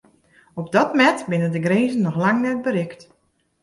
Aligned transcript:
Op 0.59 0.67
dat 0.75 0.91
mêd 0.99 1.19
binne 1.31 1.49
de 1.53 1.61
grinzen 1.65 2.01
noch 2.03 2.15
lang 2.23 2.39
net 2.43 2.61
berikt. 2.65 3.01